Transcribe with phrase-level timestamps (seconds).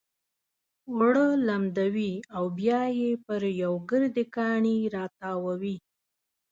[0.91, 5.77] اوړه لمدوي او بيا يې پر يو ګردي کاڼي را تاووي.